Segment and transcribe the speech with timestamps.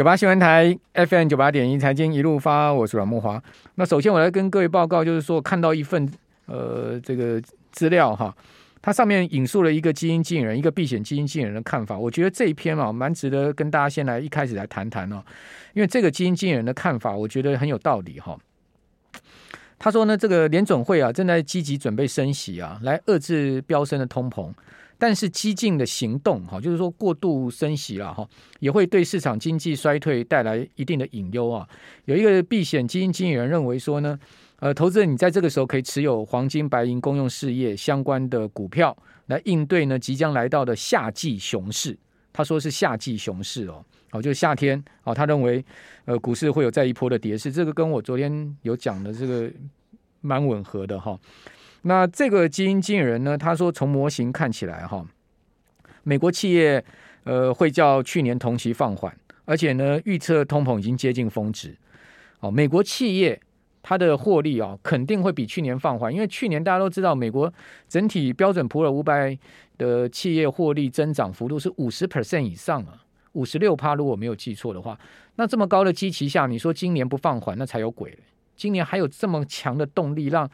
[0.00, 3.38] 九八新闻台 FM 九八点一财经一路发，我是阮慕华。
[3.74, 6.10] 那首先我来跟各位报告，就是说看到一份
[6.46, 7.38] 呃这个
[7.70, 8.34] 资料哈，
[8.80, 11.98] 它上面引述了一个基金经理人，一个避险基金经理人的看法。
[11.98, 15.22] 我觉得这一篇啊蛮值得跟大家先来一开始来谈谈哦，
[15.74, 18.38] 因为这个基金经理人的看法，我觉得很有道理哈。
[19.78, 24.50] 他说呢，这个联准会啊正在积极准备升息啊，来遏制飙升的通膨。
[25.00, 28.28] 但是激进的行动，哈，就是说过度升息了，哈，
[28.58, 31.66] 也会对市场经济衰退带来一定的隐忧啊。
[32.04, 34.18] 有一个避险基金经理人认为说呢，
[34.58, 38.94] 呃，投资人你在这个时候可以持有黄金、白银、公用事业相关的股票，
[39.28, 41.96] 来应对呢即将来到的夏季熊市。
[42.30, 43.82] 他说是夏季熊市哦，
[44.12, 45.14] 哦，就是夏天哦。
[45.14, 45.64] 他认为
[46.04, 49.50] 呃股市会有再一波的跌势，这个跟我昨天有讲的这个
[50.20, 51.18] 蛮吻合的哈。
[51.82, 55.02] 那这个基金经理人呢，他说从模型看起来哈，
[56.02, 56.84] 美国企业
[57.24, 59.16] 呃会较去年同期放缓，
[59.46, 61.74] 而且呢预测通膨已经接近峰值。
[62.40, 63.40] 哦，美国企业
[63.82, 67.50] 它的获利啊肯定会比去年放缓，因为去年大家都知道美国
[67.88, 69.34] 整体标准普尔五百
[69.78, 74.98] 的企业获利增长幅度是五十 percent 以上啊，五十六趴，如果没有记错的话，
[75.36, 78.18] 那这么高的基期下，你说今年不放缓那才有鬼，
[78.54, 80.50] 今年还有这么强的动力让。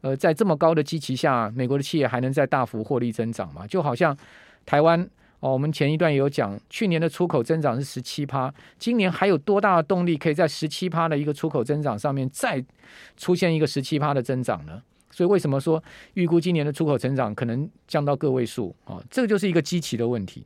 [0.00, 3.66] 呃，在这么高的基期下，美国的企业还能再大幅获利增长吗？
[3.66, 4.16] 就好像
[4.64, 5.00] 台湾
[5.40, 12.64] 哦，我们前一段也有讲，去年的出口增长是十七趴，今年还有多大的动力可以在十七趴的一个出口增长上面再
[13.16, 14.82] 出现一个十七趴的增长呢？
[15.10, 15.82] 所以为什么说
[16.14, 18.74] 预估今年的出口增长可能降到个位数？
[18.84, 20.44] 哦，这个就是一个基期的问题。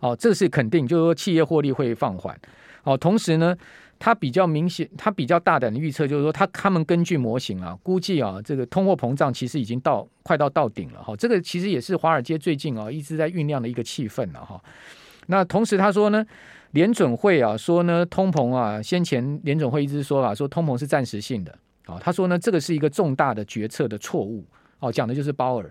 [0.00, 2.38] 哦，这是肯定，就是说企业获利会放缓。
[2.84, 3.56] 哦，同时呢。
[4.00, 11.16] 他比较明显，他比较大胆的预测就是说，他他们根据模型啊，估计啊，这个通货膨胀其实已经到快到到顶了哈。
[11.16, 14.62] 这个其实也是华尔街最近啊一直在酝酿的一个气氛了哈。
[15.26, 16.24] 那同时他说呢，
[16.70, 21.52] 联准会啊说呢，通膨啊，先前联准会一直说啊，说通膨是暂时性的
[21.86, 21.98] 啊。
[22.00, 24.46] 他说呢，这个是一个重大的决策的错误
[24.78, 25.68] 哦，讲的就是鲍尔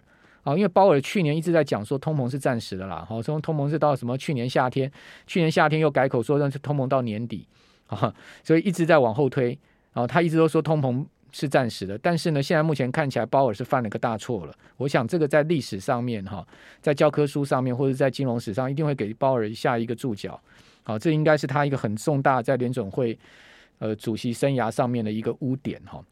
[0.47, 4.89] 啊，因为鲍尔去年一直在讲说通膨是暂时的啦，好，说通膨是到什么去年夏天，
[5.25, 7.45] 去年夏天又改口说那是通膨到年底。
[7.87, 8.13] 啊，
[8.43, 9.57] 所以一直在往后推，
[9.93, 14.53] 然后他一直都说通膨是暂时的，但是呢，现在目前看起来鲍尔是犯了个大错了。
[14.75, 16.45] 我想这个在历史上面哈，
[16.81, 20.37] 在教科书上面或者在金融史上一定会给鲍尔下一个注脚。
[20.83, 23.17] 好，这应该是他一个很重大在联准会
[23.79, 26.03] 呃主席生涯上面的一个污点哈。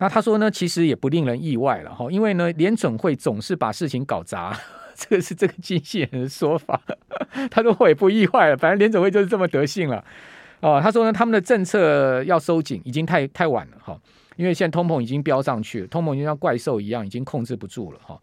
[0.00, 4.58] 那他说呢，其实也不令人意外了哈，因为呢，联准会总是把事情搞砸，
[4.96, 6.80] 这个是这个经纪人的说法。
[7.50, 10.02] 他说我也不意外了，反正联准会就是这么德性了。
[10.60, 13.98] 哦，他说呢，他们的政策要收紧，已经太太晚了哈，
[14.36, 18.18] 因为现在通膨已经飙上去了，通膨就像怪兽一样，已经控制不住了哈。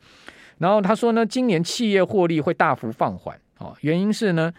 [0.57, 4.51] 然后他说呢，今年企业获利会大幅放缓，哦，原因是呢，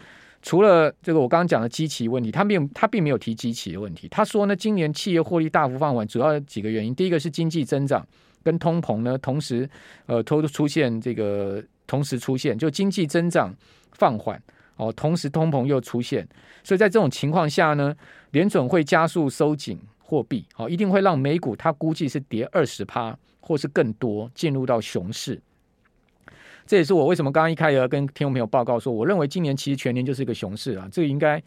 [0.43, 4.09] 除了这个我刚刚讲的基期问题，他并他并没有提基期的问题。
[4.09, 8.07] 他说呢，今年企业获利大幅放缓，主要有几个原因，第一个是经济增长
[8.43, 9.69] 跟通膨呢同时
[10.07, 13.55] 呃都出现这个同时出现，就经济增长
[13.93, 14.41] 放缓。
[14.77, 16.25] 哦，同时通膨又出现，
[16.63, 17.93] 所以在这种情况下呢，
[18.31, 25.43] 联准会加速收紧货币，哦，一定会让美股它估计是跌二十趴或是更多，进入到熊市。
[26.69, 31.43] 这也是我为什么刚刚一开始跟听众朋友报告说，我认为今年其实全年就是一个熊市啊，这个应该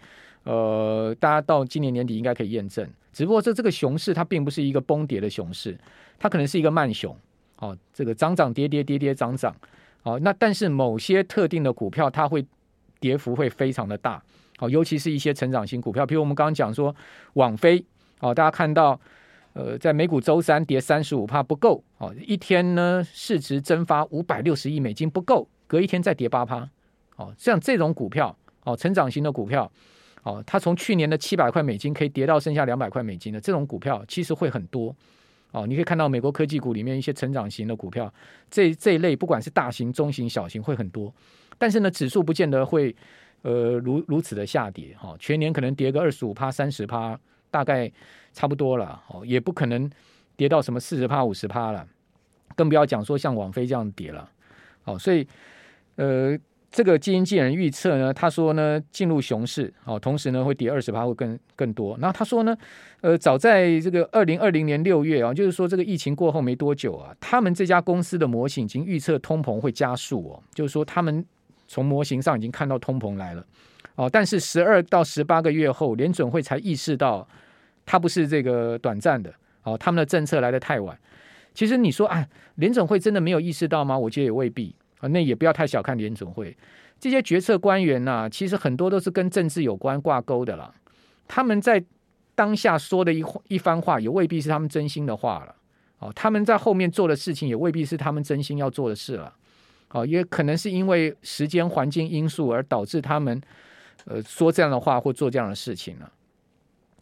[0.46, 2.86] 呃，大家到今年年底应该可以验证。
[3.14, 5.78] 只不过这这个熊市它并不是一个崩跌的熊市，
[6.18, 7.16] 它可能是一个慢熊，
[7.60, 9.56] 哦，这个涨涨跌跌跌跌涨涨，
[10.02, 12.44] 哦，那但是某些特定的股票它会。
[13.02, 14.22] 跌幅会非常的大，
[14.60, 16.96] 哦，尤其是一些成长型股票，比如我们刚刚讲说
[17.34, 17.84] 网飞，
[18.20, 19.02] 哦，大家看到，
[19.54, 26.70] 呃，在美股周三跌三十五趴不够，哦，一天呢市值蒸发五百六十亿美金不够，隔一天再跌八趴，
[27.18, 29.70] 哦，像这种股票，哦，成长型的股票，
[30.24, 34.96] 哦，它从去年的七百块美金可以跌到剩下两百块美金的这种股票，其实会很多，
[35.52, 38.14] 哦，你可以看到美国科技股里面一些成长型的股票，
[38.50, 41.14] 这这一类不管是大型、中型、小型会很多。
[41.58, 42.96] 但是呢，指数不见得会，
[43.42, 47.20] 呃，如如此的下跌哈，全年可能跌个二十五趴、三十趴，
[47.52, 47.92] 大概
[48.34, 49.88] 差不多了哦，也不可能
[50.36, 51.86] 跌到什么四十趴、五十趴了，
[52.56, 54.28] 更不要讲说像网飞这样跌了，
[54.86, 55.28] 哦，所以，
[55.98, 56.36] 呃，
[56.72, 61.96] 这个基金经理人预测呢，他说呢，进入熊市，哦，同时呢会跌二十趴，会更更多。
[62.00, 62.58] 那他说呢，
[63.02, 71.24] 呃，早在这个二零二零年六月啊，就是说这个疫情过后没多久啊，他们这家公司的模型已经预测通膨会加速哦，就是说他们。
[71.74, 73.46] 从模型上已经看到通膨来了，
[73.96, 77.28] 哦，但是十二到十八个月后，联准会才意识到
[77.86, 79.34] 它不是这个短暂的，
[79.64, 80.98] 哦，他们的政策来得太晚。
[81.54, 83.98] 其实你说啊，联准会真的没有意识到吗？
[83.98, 86.56] 我觉得也未必啊，那也不要太小看联准会。
[87.00, 90.74] 这些决策官员呐、其实很多都是跟政治有关挂钩的了。
[91.28, 91.84] 他们在
[92.36, 95.56] 当下说的一一番话，也未必是他们真心的话了。
[96.00, 99.34] 哦，他们在后面做的事情，也未必是他们真心要做的事了。
[99.90, 103.42] 哦，也可能是因为时间环境因素而导致他们
[104.06, 106.12] 呃说这样的话或做这样的事情了。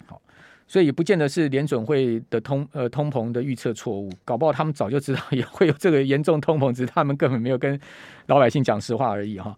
[0.05, 0.21] 好，
[0.67, 7.79] 所以也不见得是联准会的通呃通膨的预测错误，搞不好他们早就知道也会有这个严重通膨，只是他们根本没有跟
[8.27, 9.57] 老百姓讲实话而已哈。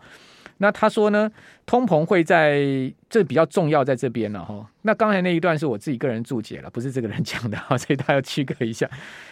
[0.58, 1.28] 那他说呢，
[1.66, 2.62] 通膨会在
[3.10, 4.64] 这比较重要，在这边了哈。
[4.84, 8.88] 那刚才那一段是我自己个人注解了，不是这个人讲的哈， 所以他要区隔一下。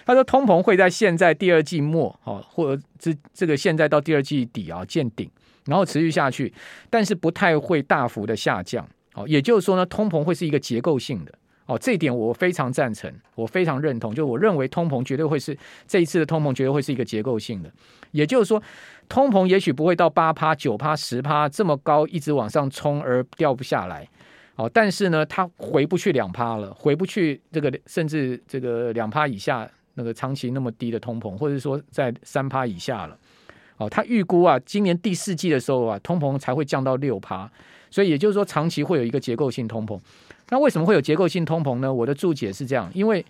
[0.07, 5.29] 他说通膨会在现在第二季末哈，或者这这个现在到第二季底啊见顶，
[5.65, 6.53] 然后持续下去，
[6.89, 8.87] 但是不太会大幅的下降。
[9.13, 11.33] 哦，也就是说呢，通膨会是一个结构性的。
[11.65, 14.13] 哦，这一点我非常赞成，我非常认同。
[14.15, 15.55] 就我认为通膨绝对会是
[15.87, 17.71] 这一次的通膨绝对会是一个结构性的，
[18.11, 18.61] 也就是说。
[19.07, 24.07] 通膨也许不会到八趴、九趴、十趴这么高，一直往上冲而掉不下来，
[24.55, 33.17] 哦，但是呢，它回不去两趴了，回不去这个甚至这个两趴以下那个长期那么低的通膨，或者说在三趴以下了，
[33.79, 37.49] 哦，他预估啊，今年第四季的时候啊，通膨才会降到六趴，
[37.89, 39.99] 所以也就是说，长期会有一个结构性通膨。
[40.49, 41.91] 那为什么会有结构性通膨呢？
[41.91, 43.25] 我的注解是这样，因为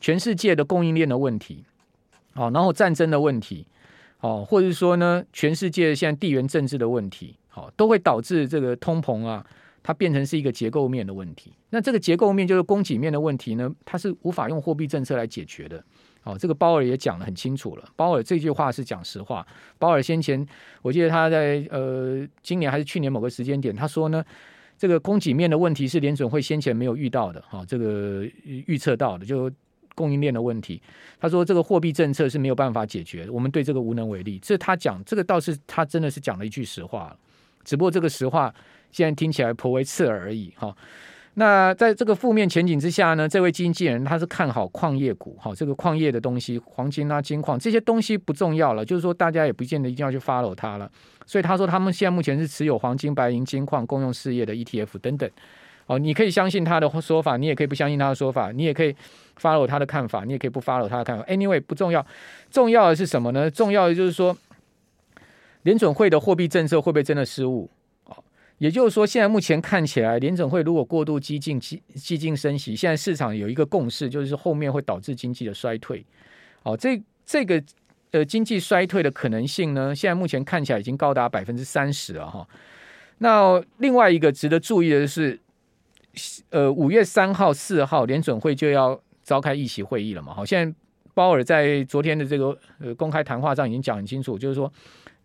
[0.00, 1.64] 全世界的供应链的问题，
[2.34, 3.66] 哦，然后战争的问题。
[4.20, 9.44] 哦，或者说呢，全世界现在地缘政治的问题，好，都会导致这个通膨啊，
[9.82, 11.52] 它变成是一个结构面的问题。
[11.68, 15.84] 那这个结构面就是供给面的问题呢，它是无法用货币政策来解决的。
[16.24, 17.84] 哦，这个鲍尔也讲得很清楚了。
[17.96, 19.46] 鲍尔这句话是讲实话。
[19.78, 20.44] 鲍尔先前，
[20.82, 24.24] 我记得他在呃今年还是去年某个时间点，他说呢，
[24.76, 29.50] 这个供给面的问题是联准会先前没有遇到的，哈，这个预测到的就。
[29.96, 30.82] 供应链的问题，
[31.20, 34.40] 他说这个货币政策是没有办法解决，我们对这个无能为力。
[34.40, 37.16] 这他讲，这个倒是他真的是讲了一句实话，
[37.62, 38.52] 只不过这个实话
[38.90, 40.76] 现在听起来颇为刺耳而已哈。
[41.34, 50.90] 那在这个负面前景之下呢，这位经纪人他是看好矿业股，哈，这个矿业的东西，黄金啊、金矿这些东西不重要了，就是说大家也不见得一定要去 follow 它了。
[51.26, 55.28] 所以他说他们现在目前是持有黄金、白银、金矿、公用事业的 ETF 等等。
[55.86, 58.94] 哦，你可以相信他的说法，你也可以不相信他的说法，你也可以
[59.38, 61.24] follow 他的看法，你也可以不 follow 他的看法。
[61.24, 62.06] Anyway，不重要，
[62.50, 63.50] 重要的是什么呢？
[63.50, 64.34] 重要的就是说，
[65.64, 67.68] 联准会的货币政策会不会真的失误？
[68.64, 76.02] 也就是说，现在目前看起来，联准会如果过度激进、激激进升息，现在市场有一个共识，就是后面会导致经济的衰退。
[76.62, 77.62] 哦，这这个
[78.12, 82.48] 呃经济衰退的可能性呢，现在目前看起来已经高达百分之三十了哈。
[83.18, 85.38] 那另外一个值得注意的是。
[86.50, 90.32] 呃，五月三号、四号联准会就要召开议席会议了嘛？
[90.32, 90.72] 好，现在
[91.12, 94.72] 鲍尔在昨天的这个呃公开谈话上已经讲很清楚，就是说，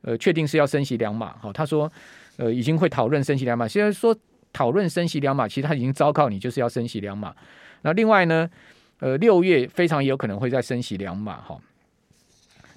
[0.02, 1.36] 呃，确定是要升息两码。
[1.42, 1.92] 好，他说，
[2.38, 3.68] 呃，已经会讨论升息两码。
[3.68, 4.16] 现在说
[4.54, 7.36] 讨论升息两码，其实他已经昭告你就是要升息两码。
[7.82, 8.50] 那另外呢，
[9.00, 11.42] 呃，六月非常有可能会再升息两码。
[11.42, 11.60] 哈，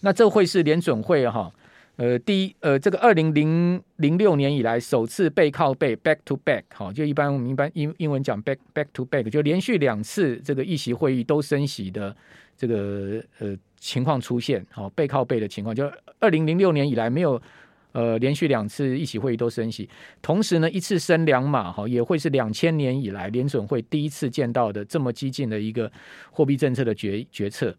[0.01, 1.53] 那这会是联准会哈。
[1.97, 12.17] 呃，第一，呃，这个二零零零六年以来首次背靠背 （back to back） 好，就一般我们一般英英文讲 back back to back，就连续两次这个议席会议都升息的
[12.63, 17.43] 这个呃情况出现，好，背靠背的情况，就二零零六年以来没有
[17.91, 19.89] 呃连续两次一起会议都升息，
[20.23, 25.91] 同时呢一次升两码，哈，也会是两千年以来联准会第一次见到的这么激进的一个
[26.31, 27.77] 货币政策的决决策，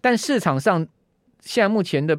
[0.00, 0.84] 但市场上
[1.40, 2.18] 现在目前的。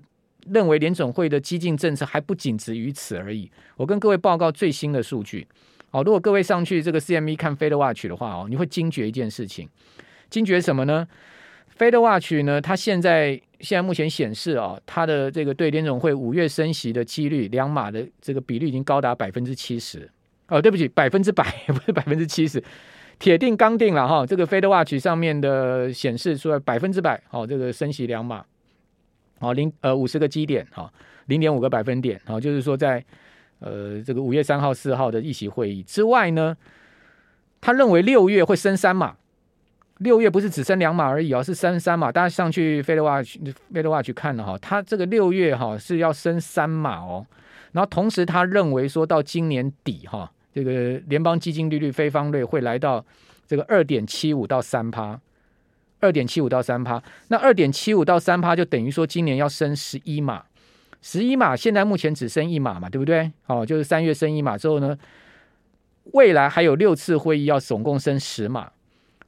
[0.50, 3.51] 认为联准会的激进政策还不仅止于此而已。
[3.75, 5.46] 我跟各位报告最新的数据。
[5.89, 9.67] 好，如果各位上去这个 CME 看 FedWatch 的话哦，你会惊觉一件事情。
[10.29, 11.05] 惊觉什么呢
[11.77, 20.10] ？FedWatch 呢，它现在现在目前显示啊，它的这个对联总会五月升息的几率，两码的这个比率已经高达百分之七十。
[20.48, 22.63] 哦，对不起，百分之百不是 百分之七十，
[23.19, 24.25] 铁定刚定了哈。
[24.25, 28.46] 这个 FedWatch 上面的显示出来百分之百，哦，这个升息两码。
[29.39, 30.91] 好，零呃五十个基点，哈，
[31.25, 33.03] 零点五个百分点，好，就是说在
[33.60, 36.55] 呃这个五月三号、四号的议席会议之外呢，
[37.60, 39.17] 他认为六月会升三码，
[40.00, 42.12] 六月不是只升两码而已哦，是升三码。
[42.12, 47.25] 大家上去 FedWatch FedWatch 去看了哈，他这个六月哈是要升三码哦，
[47.72, 53.04] 然后同时他认为说到今年底哈，这个联邦基金利率非方率会来到
[53.48, 55.20] 这个二点七五到三趴。
[56.00, 60.44] 二点七五到三趴，那二点七五到三趴就等于说今年要升十一码，
[61.01, 63.32] 十一码现在目前只升一码嘛，对不对？
[63.48, 64.96] 哦，就是三月升一码之后呢，
[66.12, 68.70] 未来还有六次会议要总共升十码，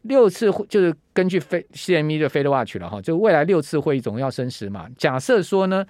[0.04, 4.88] 六次会就是根据非 CME 的 FedWatch 了哈，就未来六次会议总要升十码。
[4.98, 5.86] 假设说呢，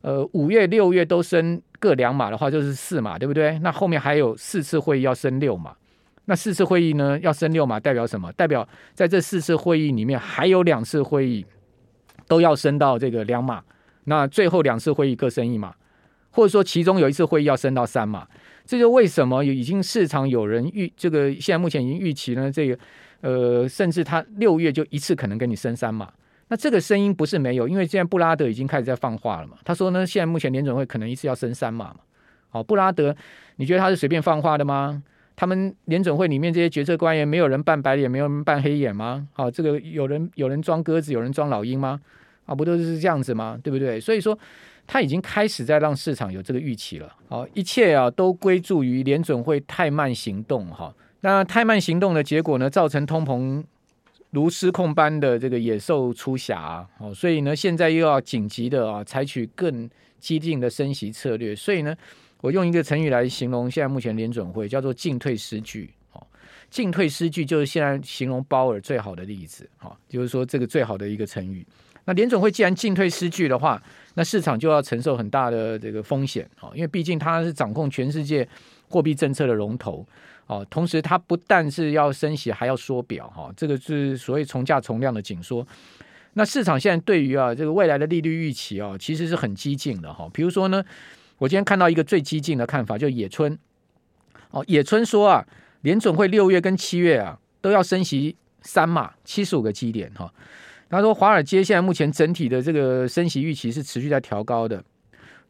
[0.00, 3.58] 呃，五月、六月都升各两码的话，就是四码，对不对？
[3.60, 5.74] 那后面还有四次会议要升六码。
[6.26, 8.32] 那四次会议呢，要升六码，代表什么？
[8.32, 11.44] 代表在这四次会议里面，还有两次会议
[12.26, 13.62] 都要升到这个两码。
[14.04, 15.74] 那最后两次会议各升一码，
[16.30, 18.26] 或者说其中有一次会议要升到三码。
[18.66, 22.50] 这就为什么已经市场有人预这个现在目前已经预期呢？
[22.50, 22.78] 这个
[23.24, 26.12] 呃，甚至他六月就一次可能跟你升三码。
[26.48, 29.56] 那这个声音不是没有，因为现在布拉德已经开始在放话了嘛。
[29.64, 32.00] 他说呢，现在目前联准会可能一次要升三码嘛。
[32.50, 33.16] 好，布拉德，
[33.56, 35.02] 你觉得他是随便放话的吗？
[35.34, 39.26] 他们联准会里面这些决策官员，没有人扮白脸，没有人扮黑眼吗？
[39.32, 41.98] 好，这个有人有人装鸽子，有人装老鹰吗？
[42.44, 43.58] 啊，不都是这样子吗？
[43.62, 43.98] 对不对？
[43.98, 44.38] 所以说
[44.86, 47.10] 他已经开始在让市场有这个预期了。
[47.26, 50.66] 好，一切啊都归咎于联准会太慢行动。
[50.66, 53.64] 哈，那太慢行动的结果呢，造成通膨
[54.30, 56.86] 如失控般的这个野兽出挟。
[56.98, 59.88] 哦，所以呢，现在又要紧急的啊，采取更
[60.20, 61.56] 激进的升息策略。
[61.56, 61.96] 所以呢。
[62.40, 65.88] 我用一个成语来形容现在目前联准会，叫做进退失据。
[66.12, 66.22] 哦，
[66.68, 69.66] 进退失据就是现在形容鲍尔最好的例子。
[69.78, 71.66] 哈，就是说这个最好的一个成语。
[72.04, 76.46] 那联准会既然进退失据的话，那市场就要承受很大的这个风险。
[76.60, 78.46] 哦，因为毕竟它是掌控全世界
[78.90, 80.06] 货币政策的龙头。
[80.46, 83.28] 哦，同时它不但是要升息，还要缩表。
[83.28, 85.66] 哈，这个是所谓从价从量的紧缩。
[86.34, 90.12] 那市场现在对于啊这个未来的利率预期啊，其实是很激进的。
[90.12, 90.84] 哈，比如说呢。
[91.38, 93.58] 我今天看到一个最激进的看法，就野村
[94.50, 95.44] 哦，野村说啊，
[95.80, 100.32] 联准会六月跟七月啊都要升息三码，七十五个基点哈。
[100.88, 104.82] 他说，华尔街现在目前整体的这个升息预期是持续在调高的。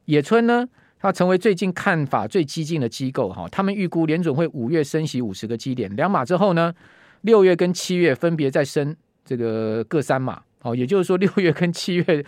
[0.07, 0.67] 野村呢，
[1.05, 6.75] 他成为最近看法最激进的机构哈，他们预估联准会五月升息五十个基点，两码之后呢，
[7.23, 8.95] 六月跟七月分别再升
[9.25, 12.25] 这个各三码哦，也就是说六月跟七月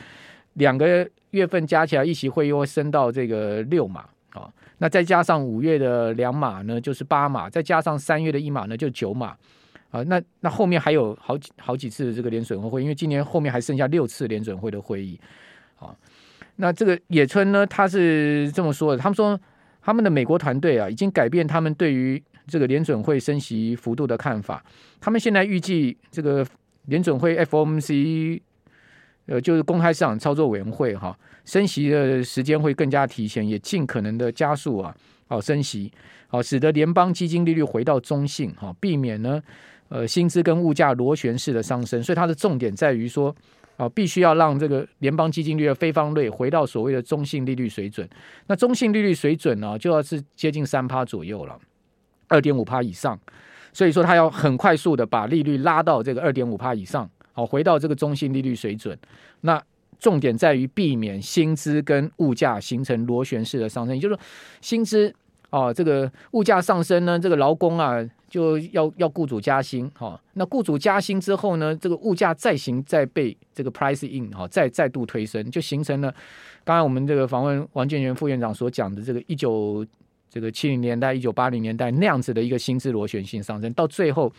[0.54, 1.08] 两个。
[1.30, 9.36] 月份加起来，议息会又会升到这个六码啊，那再加上五月的两码呢，就是八码，再加上三月的一码呢，就九码
[9.90, 10.02] 啊。
[10.04, 15.20] 那那后面还有好几好几次的这个联准会会，因为今年后面还剩下六次联准会的会议
[15.78, 15.94] 啊。
[16.56, 19.38] 那这个野村呢，他是这么说的，他们说
[19.80, 24.64] 他们的美国团队啊，已经改变他们对于这个联准会升息幅度的看法，
[25.00, 26.46] 他们现在预计这个
[26.86, 28.40] 联准会 FOMC。
[29.28, 34.94] 呃，就是公开市场操作委员会哈，升息的时间会更加提前，也尽可能的加速啊，
[35.26, 35.92] 好升息，
[36.28, 39.42] 好使得联邦基金利率回到中性哈，避免呢
[39.88, 42.00] 呃薪资跟物价螺旋式的上升。
[42.00, 43.34] 所以它的重点在于说
[43.76, 48.08] 啊，必须要让这个联邦基金率的非方率回到所谓的中性利率水准。
[48.46, 51.58] 那中性利率水准呢，就要是接近三趴左右了，
[52.28, 53.18] 二点五趴以上。
[53.72, 57.08] 所以说它要很快速的把利率拉到这个二点五趴以上。
[57.32, 58.98] 好，回到这个中性利率水准，
[59.42, 59.62] 那
[59.98, 64.20] 重点在于避免薪资跟物价形成螺旋式的上升，也就是说，
[64.62, 65.14] 薪资
[65.50, 67.96] 啊，这个物价上升呢，这个劳工啊
[68.28, 76.14] 就要要雇主加薪，哈，那雇主加薪之后呢，这个物价再行再被这个 price in，哈，再再度推升，就形成了
[76.64, 79.86] 刚才我们这个访问王建元副院长所讲的这个一九
[80.28, 84.32] 这个七零年代、一九八零年代那样子的一个薪资螺旋性上升，到最后。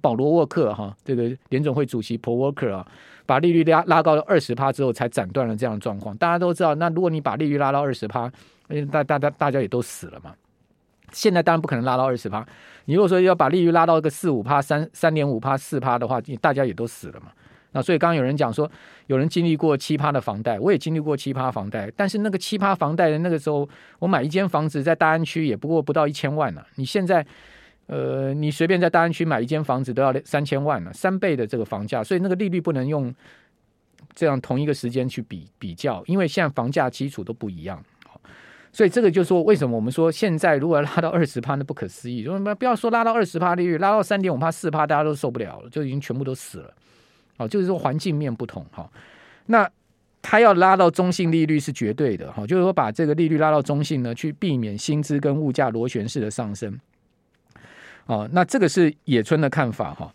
[0.00, 2.86] 保罗沃克哈，这个联总会主席 Paul Walker 啊，
[3.26, 6.16] 把利率拉拉高了二十趴之后，才斩断了这样的状况。
[6.16, 8.30] 大家都知道，那如果你把利率拉到二十趴，
[8.92, 10.32] 大大家大家也都死了嘛。
[11.12, 12.46] 现在当然不可能拉到二十趴。
[12.86, 17.26] 你如果说要把利率拉到一个四五趴、三三点五趴、四趴的话，大家也都死了嘛。
[17.72, 18.70] 那所以刚刚有人讲说，
[19.06, 27.26] 有人经历过七趴的房贷，我也经历过七趴房贷，但是那个七趴房贷的那个时候，我买一间房子在大安区也不过不到一千万呢、你现在。
[27.86, 33.12] 呃，你随便在大安区买一间房子都要三千万了，三倍的这个房价，所以那个利率不能用
[34.14, 37.82] 这样同一个时间去比比较，因为现在房价基础都不一样。
[38.72, 42.22] 所以这个就是说，为什么我们说现在如果要拉到二十趴，那不可思议。
[42.22, 46.72] 说不要说拉到二十趴利率，拉到三点五趴、四趴，大家都受不了了，就已经全部都死了。
[47.36, 48.88] 好，就是说环境面不同哈。
[49.46, 49.68] 那
[50.22, 56.78] 他要拉到中性利率是绝对的哈，就是说把这个利率拉到中性呢，去避免薪资跟物价螺旋式的上升。
[58.06, 60.12] 哦，那这个是野村的看法哈。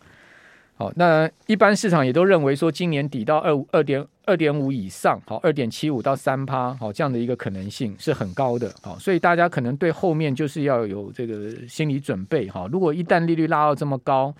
[0.78, 8.70] 好，那一般市场也都认为说，今年底到二五二点二点五以上，好，二点七五到三趴，好，这样的一个可能性是很高的。
[8.82, 12.68] 好，所以大家可能对后面就是要有这个心理准备哈。
[12.70, 14.34] 如果一旦利率拉到这么高，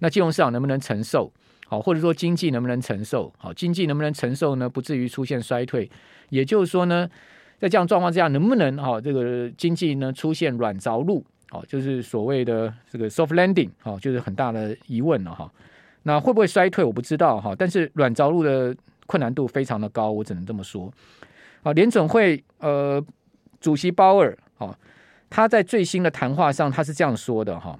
[0.00, 1.32] 那金融市场能不能承受？
[1.68, 3.32] 好，或者说经济能不能承受？
[3.38, 4.68] 好，经济能不能承受呢？
[4.68, 5.88] 不至于出现衰退。
[6.30, 7.08] 也就是说呢，
[7.60, 11.24] 在这样状况之下，能不能哈这个经济呢出现软着陆？
[11.48, 15.48] 好，就是所谓的这个 soft landing，好，就是很大的疑问了哈。
[16.06, 16.84] 那会不会衰退？
[16.84, 17.52] 我不知道哈。
[17.58, 18.72] 但是软着陆的
[19.06, 20.92] 困难度非常的高，我只能这么说。
[21.64, 23.04] 啊，联准会呃
[23.60, 24.72] 主席鲍尔啊，
[25.28, 27.76] 他在最新的谈话上他是这样说的哈，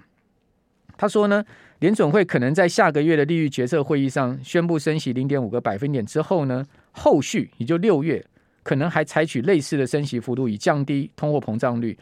[0.98, 1.44] 他说呢，
[1.78, 8.24] 联准会可能在下个月的利率决策会议上宣布升息零点五个百分点之后呢，后续也就六月
[8.64, 11.96] 可能还采取类似的升息幅度，以降低通货膨胀率。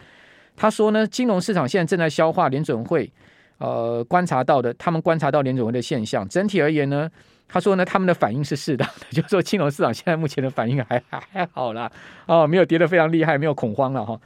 [0.57, 3.13] 他说呢，金融市场现在正在消化联准会
[3.59, 6.29] 呃观察到的，他们观察到联准会的现象。
[6.29, 7.11] 整体而言呢。
[7.47, 11.93] 他说呢，他们的反应是适当的， 就是说金融市场现在目前的反应还还 还好啦，
[12.27, 14.19] 哦，没有跌得非常厉害，没有恐慌了哈。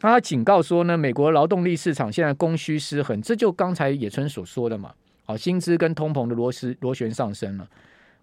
[0.00, 4.92] 他警告说呢，美国劳动力市场现在供需失衡，这就刚才野村所说的嘛，
[5.26, 7.68] 哦，薪资跟通膨的螺丝螺旋上升了，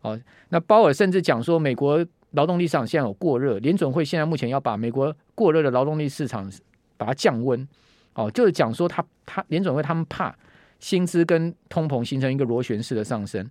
[0.02, 6.52] 哦，那鲍尔甚至讲说，美国劳动力市场现在有过热，联准会现在目前要把美国过热的劳动力市场
[6.98, 7.66] 把它降温，
[8.14, 10.36] 哦，就是讲说他他联准会他们怕
[10.80, 13.50] 薪资跟通膨形成一个螺旋式的上升。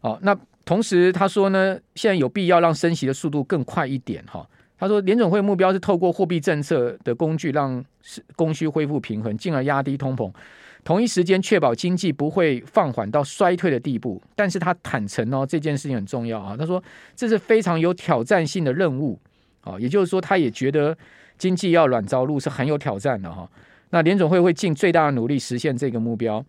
[0.00, 4.48] 哦，那同时他说呢，现在有必要让升息的速度更快一点哈。
[4.76, 7.82] 他说，联准会目标是透过货币政策的工具，让
[8.34, 10.30] 供需恢复平衡，进而压低通膨，
[10.82, 14.20] 同一时间确保经济不会放缓到衰退的地步。
[14.34, 16.56] 但是他坦诚哦，这件事情很重要啊。
[16.58, 16.82] 他说，
[17.14, 19.18] 这是非常有挑战性的任务
[19.60, 20.94] 啊，也就是说，他也觉得
[21.38, 23.48] 经济要软着陆是很有挑战的哈。
[23.90, 26.44] 那联总会会尽最大的努力实现这个目标。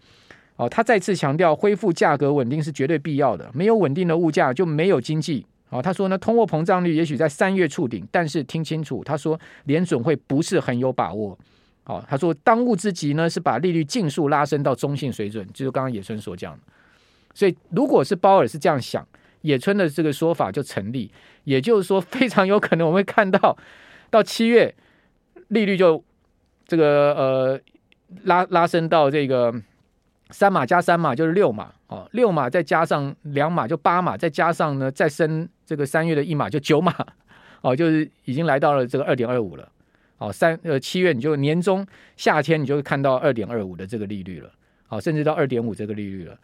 [0.55, 3.49] 哦，他再次强调，恢复价格稳定是绝对必要的。
[3.53, 5.45] 没有稳定的物价，就没有经济。
[5.69, 11.37] 哦，他说呢，通货膨胀率也许在三月触顶，但是听清楚，他说联准会不是很有把握。
[11.83, 16.59] 哦，他说当务之急呢是把利率尽速拉升到中性水准，就是刚刚野村所讲的。
[17.33, 19.05] 所以，如果是鲍尔是这样想，
[19.41, 21.11] 野村的这个说法就成立。
[21.43, 23.57] 也就是说，非常有可能我们会看到
[24.15, 24.73] 到七月
[25.49, 26.03] 利率就
[26.65, 27.59] 这个呃
[28.23, 29.53] 拉拉升到这个。
[30.31, 36.91] 三码加三码就是六码，哦，六码再加上两码就八码，再加上呢再升这个三月的一码就九码，
[37.61, 39.71] 哦，就是已经来到了这个二点二五了，
[40.17, 41.85] 哦，三呃七月你就年中
[42.17, 44.51] 夏天你就会看到二点二五的这个利率了，
[44.89, 46.35] 哦，甚至到二点五这个利率了，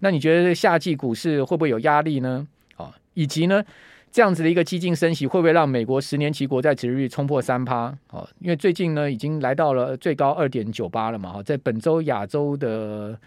[0.00, 2.44] 那你觉得夏季股市会不会有压力呢？
[2.76, 3.64] 哦，以及呢？
[4.10, 7.94] 这样子的一个激进升息，会不会让美国十年期国债殖率冲破三趴？
[8.10, 11.34] 哦，因为最近呢，已经来到了最高二点九八了嘛。
[11.34, 13.18] 哈，在本周亚洲的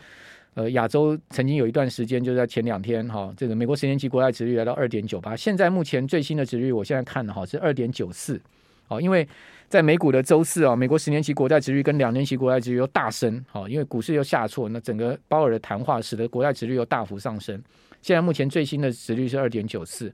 [0.55, 5.35] 呃亚洲曾经有一段时间，就在前两天哈，这个美国十年期国债殖利率来到二点九八。
[5.35, 8.41] 现在目前最新的殖利率，我现在看的哈是二点九四。
[8.87, 9.25] 哦，因为
[9.69, 13.41] 在美股的周四啊，美国十年期国债殖利率跟两年期国债殖利率又大升。
[13.49, 17.61] 好，因为股市又下挫，那整个鲍尔的谈话使得国债殖利率又大幅上升。
[18.01, 20.11] 现在目前最新的殖利率是二点九四。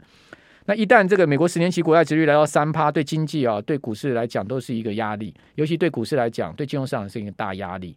[0.70, 7.96] 那一旦这个美国十年期国债殖率来到三趴，对经济啊，对股市来讲都是一个压力，尤其对股市来讲，对金融市场是一个大压力。